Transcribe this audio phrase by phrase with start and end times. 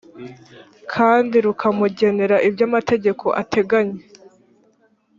[0.93, 3.99] kandi rukamugenera ibyo amategeko ateganya